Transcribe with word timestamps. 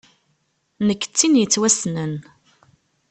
Nekk 0.87 1.03
d 1.07 1.11
tin 1.17 1.39
yettwassnen. 1.41 2.13